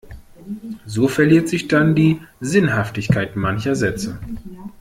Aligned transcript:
So 0.87 1.07
verliert 1.07 1.47
sich 1.47 1.67
dann 1.67 1.93
die 1.93 2.19
Sinnhaftigkeit 2.39 3.35
mancher 3.35 3.75
Sätze. 3.75 4.19